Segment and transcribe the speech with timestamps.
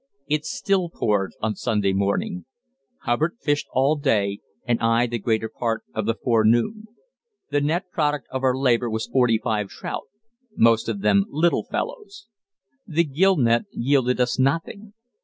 [0.27, 2.45] It still poured on Sunday morning.
[3.03, 6.85] Hubbard fished all day, and I the greater part of the forenoon.
[7.51, 10.07] The net product of our labor was forty five trout,
[10.57, 12.25] most of them little fellows.
[12.87, 14.93] The gill net yielded us nothing.